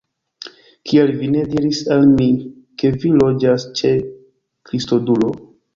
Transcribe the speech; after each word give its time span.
Kial 0.91 1.13
vi 1.19 1.29
ne 1.33 1.43
diris 1.51 1.83
al 1.97 2.07
mi, 2.15 2.29
ke 2.83 2.93
vi 3.05 3.15
loĝas 3.21 3.71
ĉe 3.83 3.95
Kristodulo? 4.71 5.37